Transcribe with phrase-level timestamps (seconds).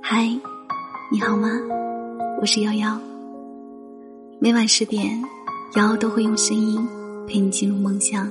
[0.00, 0.26] 嗨，
[1.10, 1.48] 你好吗？
[2.40, 2.98] 我是瑶瑶。
[4.38, 5.22] 每晚十点，
[5.76, 6.86] 瑶瑶都会用声音
[7.26, 8.30] 陪你进入梦乡。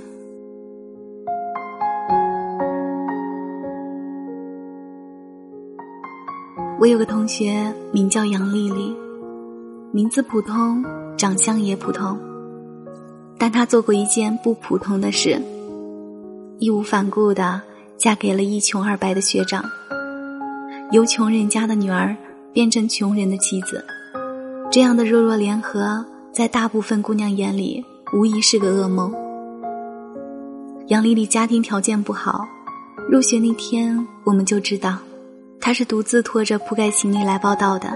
[6.79, 8.95] 我有个同学名叫杨丽丽，
[9.91, 10.83] 名字普通，
[11.17, 12.19] 长相也普通，
[13.41, 15.41] 但她做过一件不普通的事，
[16.59, 17.59] 义无反顾的
[17.97, 19.65] 嫁给了一穷二白的学长。
[20.91, 22.15] 由穷人家的女儿
[22.53, 23.83] 变成穷人的妻子，
[24.69, 27.83] 这样的弱弱联合，在大部分姑娘眼里
[28.13, 29.11] 无疑是个噩梦。
[30.89, 32.45] 杨丽丽家庭条件不好，
[33.09, 34.99] 入学那天我们就知道，
[35.59, 37.89] 她是独自拖着铺盖行李来报道的，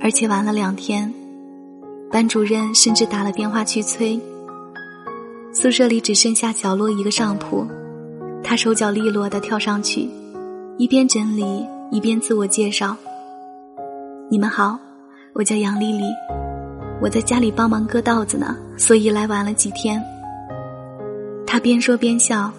[0.00, 1.12] 而且晚了两天，
[2.10, 4.18] 班主任甚至打了电话去催。
[5.58, 7.66] 宿舍里只剩下角落一个上铺，
[8.44, 10.06] 他手脚利落的跳上去，
[10.76, 11.66] 一边整理。
[11.90, 12.94] 一边自我介绍
[14.28, 14.76] ：“你们好，
[15.32, 16.04] 我叫杨丽丽，
[17.00, 20.02] 我在家里帮忙割稻子呢，所以来晚了几天。”
[21.46, 22.52] 他边说边笑，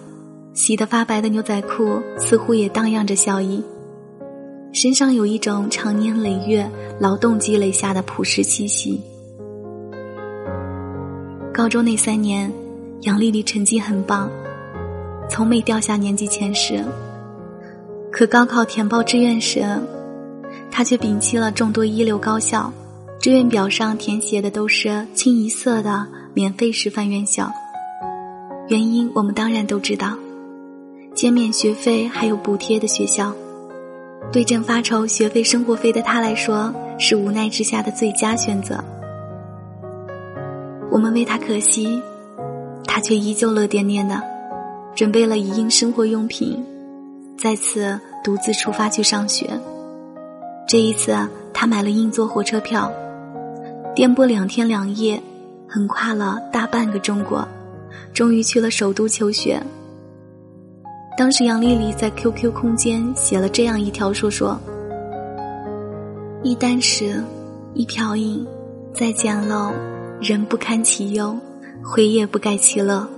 [0.54, 3.62] 洗得发白的牛仔裤似乎也荡漾着笑意，
[4.72, 6.68] 身上有一种长年累月
[6.98, 9.00] 劳动积累下的朴实气息。
[11.52, 12.50] 高中那三年，
[13.02, 14.28] 杨丽丽成绩很棒，
[15.30, 16.84] 从没掉下年级前十。
[18.10, 19.64] 可高考填报志愿时，
[20.68, 22.72] 他却摒弃了众多一流高校，
[23.20, 27.52] 志愿表上填写的都是清一色的免费师范院校。
[28.66, 30.14] 原因我们当然都知道，
[31.14, 33.32] 减免学费还有补贴的学校，
[34.32, 38.82] 对正发愁学费生活费的他来说是无奈之下的最佳选择。
[40.90, 42.02] 我们为他可惜，
[42.98, 44.20] 他却依旧乐颠颠的，
[44.92, 46.60] 准备了一应生活用品。
[47.38, 49.48] 再次独自出发去上学，
[50.66, 51.16] 这一次
[51.54, 52.90] 他买了硬座火车票，
[53.94, 55.22] 颠簸两天两夜，
[55.68, 57.46] 横跨了大半个中国，
[58.12, 59.62] 终于去了首都求学。
[61.16, 64.58] 当时杨丽丽在 QQ 空间写了这样一条说说：
[66.42, 67.22] 一箪食，
[67.74, 68.44] 一瓢饮，
[68.92, 69.70] 再简陋，
[70.20, 71.36] 人不堪其忧，
[71.82, 73.08] 回也不改其乐。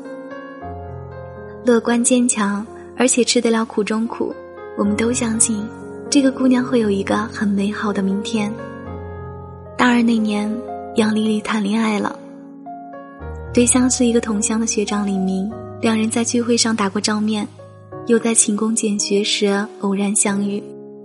[1.65, 2.67] 乐观坚强。
[2.97, 4.31] 而且吃得了苦中苦，
[4.77, 5.67] 我们都相信
[6.11, 8.53] 这个姑娘会有一个很美好的明天。
[9.75, 10.55] 大二那年，
[10.97, 12.15] 杨丽丽谈恋爱了，
[13.55, 15.51] 对象是一个同乡的学长李明，
[15.81, 17.49] 两人在聚会上打过照面，
[18.07, 20.63] 又在勤工俭学时偶然相遇，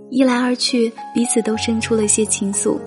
[0.10, 2.78] 一来二去，彼此都生出了些情愫。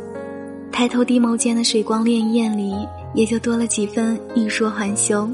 [0.71, 2.75] 抬头低眸间的水光潋滟里，
[3.15, 5.29] 也就多了几分欲说还休。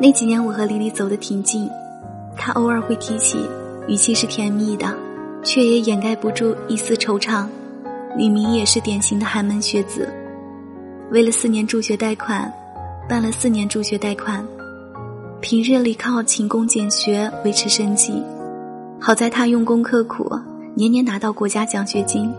[0.00, 1.68] 那几年，我和李丽走得挺近。
[2.36, 3.38] 他偶尔会提起，
[3.88, 4.94] 语气是甜蜜的，
[5.42, 7.46] 却也掩盖不住一丝惆怅。
[8.16, 10.08] 李明也是典型的寒门学子，
[11.10, 12.52] 为了四年助学贷款，
[13.08, 14.46] 办了四年助学贷款，
[15.40, 18.22] 平日里靠勤工俭学维持生计。
[19.00, 20.30] 好在他用功刻苦，
[20.74, 22.32] 年年拿到国家奖学金。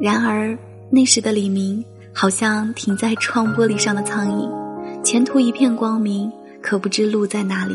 [0.00, 0.56] 然而
[0.90, 4.50] 那时的李明好像停在窗玻璃上的苍蝇，
[5.02, 7.74] 前途一片光明，可不知路在哪里。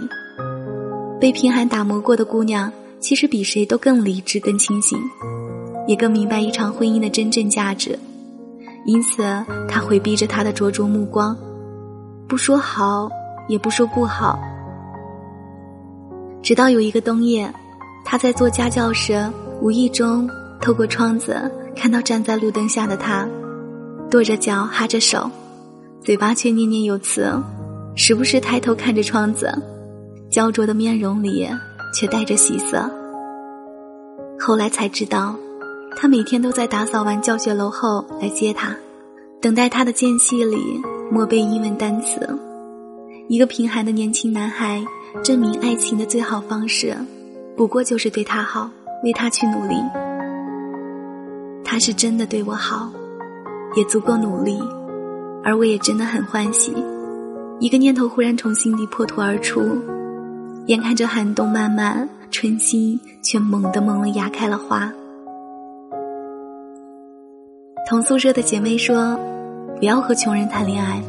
[1.19, 4.99] 被贫寒打磨过的姑娘，其实比谁都更理智、更清醒，
[5.87, 7.97] 也更明白一场婚姻的真正价值。
[8.85, 9.23] 因此，
[9.67, 11.35] 她回避着他的灼灼目光，
[12.27, 13.09] 不说好，
[13.47, 14.37] 也不说不好。
[16.43, 17.51] 直到有一个冬夜，
[18.03, 19.27] 他在做家教时，
[19.61, 20.29] 无意中
[20.61, 23.27] 透过窗子看到站在路灯下的他，
[24.09, 25.29] 跺着脚，哈着手，
[26.01, 27.31] 嘴巴却念念有词，
[27.95, 29.51] 时不时抬头看着窗子。
[30.29, 31.47] 焦灼的面容里
[31.93, 32.89] 却带着喜色。
[34.39, 35.35] 后来才知道，
[35.97, 38.75] 他每天都在打扫完教学楼后来接她，
[39.41, 42.37] 等待她的间隙里默背英文单词。
[43.29, 44.83] 一个贫寒的年轻男孩，
[45.23, 46.95] 证明爱情的最好方式，
[47.55, 48.69] 不过就是对他好，
[49.03, 49.75] 为他去努力。
[51.63, 52.91] 他是真的对我好，
[53.75, 54.59] 也足够努力，
[55.43, 56.73] 而我也真的很欢喜。
[57.59, 59.61] 一个念头忽然从心底破土而出。
[60.67, 64.91] 眼看着寒冬漫漫，春心却猛地萌了芽，开了花。
[67.87, 69.15] 同宿舍的姐妹说
[69.77, 71.03] ：“不要和穷人谈恋爱，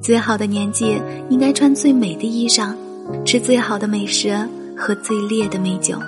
[0.00, 0.98] 最好的年纪
[1.28, 2.74] 应该穿最美的衣裳，
[3.24, 4.34] 吃最好的美食，
[4.74, 5.98] 喝最烈的美酒。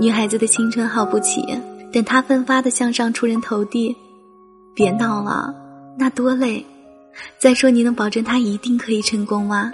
[0.00, 1.40] 女孩子的青春耗不起，
[1.92, 3.94] 等她奋发的向上出人头地。
[4.78, 5.52] 别闹了，
[5.98, 6.64] 那多累！
[7.36, 9.72] 再说，你能保证他一定可以成功吗？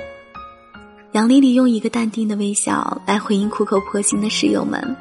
[1.12, 4.96] 杨丽丽用一个淡定的微笑来回应苦口婆心的室友们。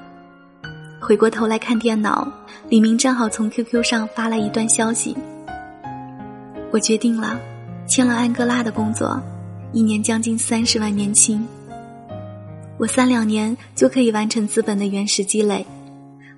[1.00, 2.28] 回过头来看电脑，
[2.68, 5.16] 李明正好从 QQ 上发来一段消息
[6.70, 7.40] ：“我决定了，
[7.88, 9.18] 签了安哥拉的工作，
[9.72, 11.48] 一年将近三十万年薪。
[12.78, 15.66] 我三两年就可以完成资本的原始积累，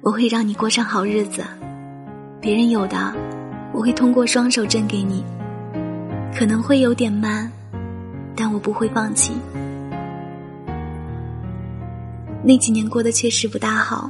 [0.01, 1.44] 我会让你过上好日子。
[2.39, 3.12] 别人有的，
[3.75, 5.22] 我会通过双手挣给你。
[6.33, 7.51] 可能会有点慢，
[8.36, 9.33] 但我不会放弃。
[12.42, 14.10] 那几年过得确实不大好。”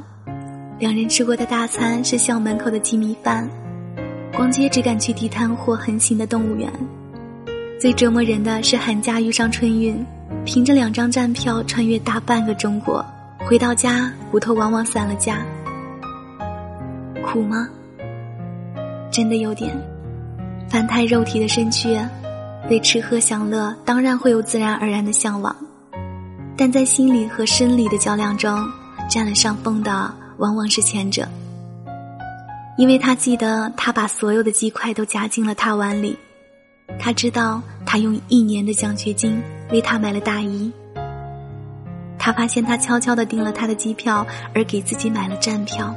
[0.78, 3.48] 两人吃过的大餐是校门口的鸡米饭，
[4.34, 6.70] 逛街只敢去地摊或横行的动物园。
[7.80, 10.04] 最折磨人的是寒假遇上春运，
[10.44, 13.02] 凭着两张站票穿越大半个中国，
[13.46, 15.38] 回到家骨头往往散了架。
[17.24, 17.66] 苦吗？
[19.16, 19.74] 真的有点。
[20.68, 21.98] 凡胎肉体的身躯，
[22.68, 25.56] 对吃喝享乐当然会有自然而然的向往，
[26.54, 28.62] 但在心理和生理的较量中，
[29.08, 30.14] 占了上风的。
[30.36, 31.26] 往往是前者，
[32.76, 36.14] 因为他记得他把所有的鸡块都夹进了他碗里，
[36.98, 40.70] 他知道他用一年的奖学金为他买了大衣，
[42.18, 45.96] 他发现他悄悄的订了他的机票，而给自己买了站票。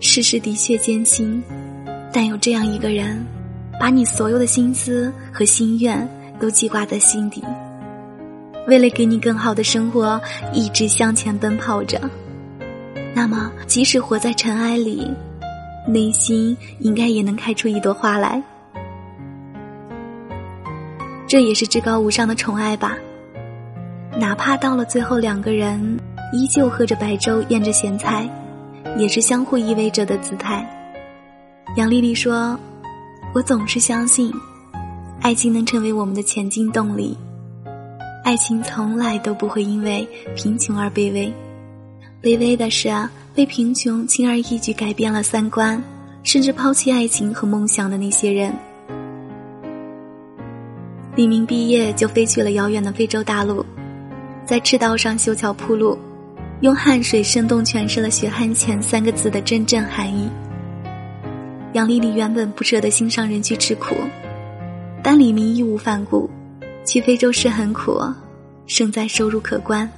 [0.00, 1.42] 世事的确艰辛，
[2.12, 3.26] 但有这样一个人，
[3.80, 6.08] 把你所有的心思和心愿
[6.38, 7.42] 都记挂在心底，
[8.68, 10.20] 为了给你更好的生活，
[10.52, 12.00] 一直向前奔跑着。
[13.12, 15.10] 那么，即使活在尘埃里，
[15.86, 18.40] 内心应该也能开出一朵花来。
[21.26, 22.96] 这也是至高无上的宠爱吧。
[24.18, 25.98] 哪怕到了最后，两个人
[26.32, 28.28] 依旧喝着白粥，咽着咸菜，
[28.98, 30.68] 也是相互依偎着的姿态。
[31.76, 32.58] 杨丽丽说
[33.34, 34.32] ：“我总是相信，
[35.22, 37.16] 爱情能成为我们的前进动力。
[38.24, 41.32] 爱情从来都不会因为贫穷而卑微。”
[42.20, 42.90] 卑微的是，
[43.32, 45.80] 被贫穷轻而易举改变了三观，
[46.24, 48.52] 甚至抛弃爱情和梦想的那些人。
[51.14, 53.64] 李明毕业就飞去了遥远的非洲大陆，
[54.44, 55.96] 在赤道上修桥铺路，
[56.60, 60.28] 用汗水生动诠释了“血汗钱”三个字的真正含义。
[61.72, 63.94] 杨丽丽原本不舍得心上人去吃苦，
[65.00, 66.28] 但李明义无反顾，
[66.84, 68.00] 去非洲是很苦，
[68.66, 69.88] 胜在收入可观。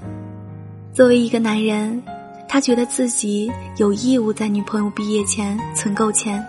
[0.92, 2.02] 作为一个男人，
[2.46, 6.44] 他觉得自己有义务在女朋友毕业前存够钱，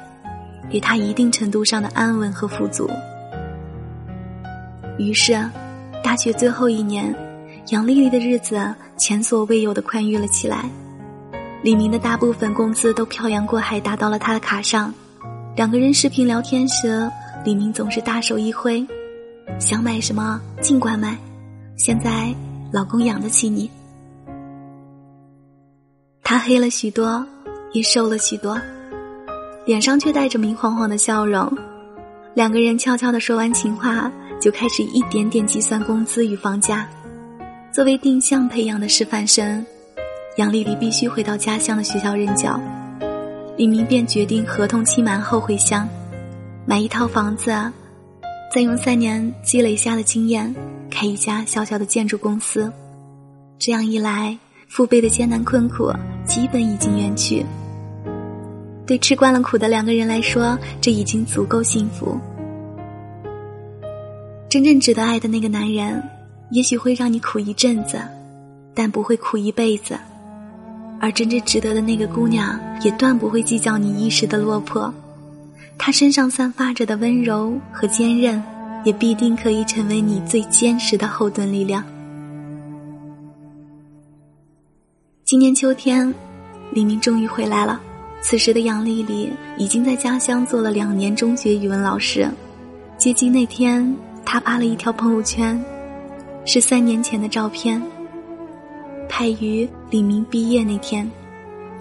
[0.70, 2.90] 给她一定程度上的安稳和富足。
[4.98, 5.42] 于是，
[6.04, 7.16] 大学最后一年，
[7.70, 10.70] 杨丽丽的日子前所未有的宽裕了起来。
[11.64, 14.94] 李明的大部分工资都漂洋过海打到了他的卡上。
[15.56, 17.10] 两个人视频聊天时，
[17.46, 18.86] 李明总是大手一挥
[19.60, 21.16] ：“想买什么尽管买，
[21.78, 22.34] 现在
[22.72, 23.70] 老公养得起你。”
[26.24, 27.24] 他黑了许多，
[27.74, 28.60] 也瘦了许多，
[29.66, 31.52] 脸上却带着明晃晃的笑容。
[32.34, 34.10] 两个人悄悄的说完情话，
[34.40, 36.88] 就开始一点点计算工资与房价。
[37.74, 39.66] 作为定向培养的师范生，
[40.36, 42.60] 杨丽丽必须回到家乡的学校任教。
[43.56, 45.88] 李明便决定合同期满后回乡，
[46.66, 47.50] 买一套房子，
[48.54, 50.54] 再用三年积累下的经验
[50.90, 52.70] 开一家小小的建筑公司。
[53.58, 54.38] 这样一来，
[54.68, 55.90] 父辈的艰难困苦。
[56.26, 57.46] 基本已经远去。
[58.86, 62.20] 对吃惯了苦的两个人来说，这已经足够幸福。
[64.50, 66.02] 真正值得爱的那个男人，
[66.52, 68.02] 也许会让你苦一阵子，
[68.74, 69.96] 但不会苦一辈子；
[71.00, 74.94] 而真正值得的那个姑娘，也断不会计较你一时的落魄。
[75.78, 78.44] 她身上散发着的温柔和坚韧，
[78.84, 81.84] 也必定可以成为你最坚实的后盾力量。
[85.24, 86.14] 今年秋天，
[86.74, 87.80] 李明终于回来了。
[88.22, 92.30] 此时的杨丽丽已经在家乡做了两年中学语文老师。
[92.98, 95.60] 接机那天，她发了一条朋友圈，
[96.44, 97.82] 是三年前的照片，
[99.08, 101.10] 拍于李明毕业那天，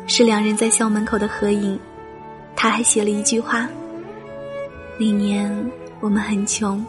[0.06, 1.78] 是两人在校门口的合影。
[2.54, 3.66] 他还写了一句话
[5.00, 5.50] ：“那年
[6.00, 6.84] 我们很穷，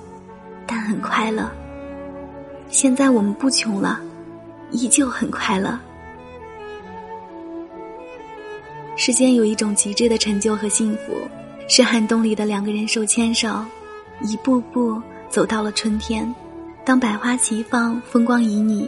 [0.67, 1.49] 但很快乐。
[2.67, 4.01] 现在我们不穷了，
[4.71, 5.79] 依旧很快乐。”
[8.97, 11.13] 世间有一种极致的成就和幸福，
[11.69, 13.63] 是寒冬里的两个人手牵手，
[14.21, 16.35] 一步步走到了春天。
[16.91, 18.85] 当百花齐放，风光旖旎，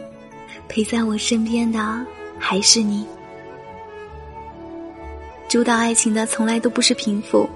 [0.68, 2.04] 陪在我身边的
[2.38, 3.02] 还是你。
[5.48, 7.48] 主导爱情的从来都不是贫富，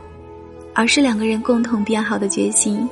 [0.72, 2.88] 而是两个人共同变好的决心。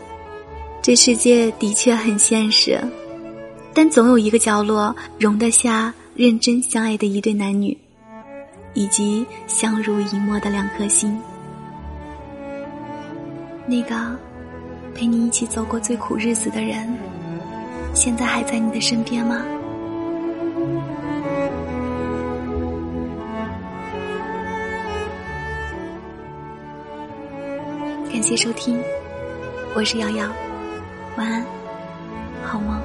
[0.82, 2.78] 这世界的确很现实，
[3.72, 7.74] 但总有一个角落容得下认真相爱的一对男女，
[8.74, 11.18] 以及相濡以沫的两颗心。
[13.66, 14.14] 那个
[14.94, 16.86] 陪你一起走过最苦日子的人，
[17.96, 19.42] 现在还在你的身边吗？
[28.12, 28.78] 感谢收听，
[29.74, 30.28] 我是瑶瑶，
[31.16, 31.42] 晚安，
[32.44, 32.78] 好梦。